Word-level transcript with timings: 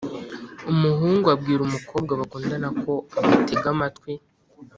umuhungu 0.71 1.25
abwira 1.35 1.61
umukobwa 1.63 2.11
bakundana 2.19 2.69
ko 2.83 2.93
amutega 3.19 3.67
amatwi 3.73 4.13